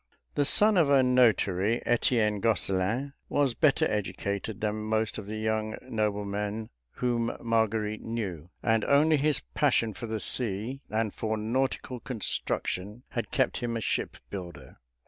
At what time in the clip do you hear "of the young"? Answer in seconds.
5.19-5.75